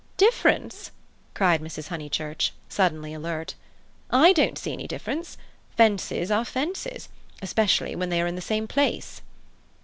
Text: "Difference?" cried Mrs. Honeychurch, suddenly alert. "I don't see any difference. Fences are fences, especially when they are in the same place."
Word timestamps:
"Difference?" 0.17 0.89
cried 1.35 1.61
Mrs. 1.61 1.89
Honeychurch, 1.89 2.53
suddenly 2.67 3.13
alert. 3.13 3.53
"I 4.09 4.33
don't 4.33 4.57
see 4.57 4.73
any 4.73 4.87
difference. 4.87 5.37
Fences 5.77 6.31
are 6.31 6.43
fences, 6.43 7.07
especially 7.43 7.95
when 7.95 8.09
they 8.09 8.19
are 8.19 8.25
in 8.25 8.33
the 8.33 8.41
same 8.41 8.67
place." 8.67 9.21